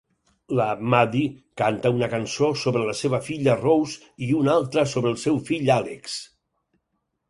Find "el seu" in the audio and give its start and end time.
5.17-5.43